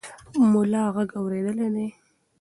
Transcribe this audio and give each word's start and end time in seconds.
ملا 0.51 0.83
غږ 0.95 1.09
اورېدلی 1.19 1.67
دی. 1.75 1.87